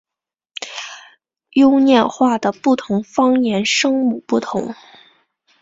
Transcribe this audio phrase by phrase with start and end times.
[1.51, 4.73] 优念话的不同方言声母不同。